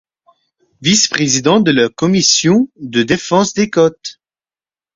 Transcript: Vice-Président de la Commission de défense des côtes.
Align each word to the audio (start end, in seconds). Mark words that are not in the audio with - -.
Vice-Président 0.81 1.59
de 1.59 1.69
la 1.69 1.87
Commission 1.87 2.67
de 2.77 3.03
défense 3.03 3.53
des 3.53 3.69
côtes. 3.69 4.19